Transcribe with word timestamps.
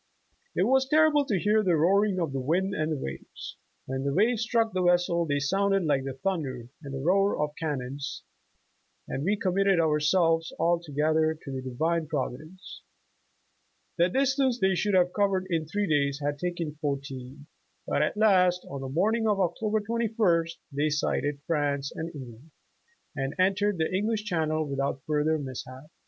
"It 0.55 0.63
was 0.63 0.89
terrible 0.89 1.25
to 1.25 1.37
hear 1.37 1.61
the 1.61 1.75
roaring 1.75 2.19
of 2.19 2.33
the 2.33 2.39
wind 2.39 2.73
and 2.73 2.91
the 2.91 2.97
waves. 2.97 3.57
When 3.85 4.03
the 4.03 4.11
waves 4.15 4.41
struck 4.41 4.73
the 4.73 4.81
vessel, 4.81 5.27
they 5.27 5.37
sounded 5.39 5.83
like 5.85 6.05
the 6.05 6.15
thunder 6.15 6.69
and 6.81 7.05
roar 7.05 7.39
of 7.39 7.55
cannons, 7.59 8.23
and 9.07 9.23
wa 9.23 9.35
committed 9.39 9.79
ourselves 9.79 10.51
altogether 10.57 11.35
to 11.43 11.51
the 11.51 11.61
Divine 11.61 12.07
Provi 12.07 12.37
dence. 12.37 12.81
''The 13.99 14.09
distance 14.09 14.59
they 14.59 14.73
should 14.73 14.95
have 14.95 15.13
covered 15.13 15.45
in 15.51 15.67
three 15.67 15.85
days 15.87 16.19
had 16.19 16.39
taken 16.39 16.73
fourteen, 16.81 17.45
but 17.85 18.01
at 18.01 18.17
last 18.17 18.65
on 18.71 18.81
the 18.81 18.89
morning 18.89 19.27
of 19.27 19.39
Oc 19.39 19.55
tober 19.59 19.81
21st 19.81 20.55
they 20.71 20.89
sighted 20.89 21.43
France 21.45 21.91
and 21.95 22.09
England, 22.15 22.49
and 23.15 23.35
en 23.37 23.53
tered 23.53 23.77
the 23.77 23.93
English 23.93 24.23
Channel 24.23 24.67
without 24.67 25.03
further 25.05 25.37
mishap. 25.37 25.91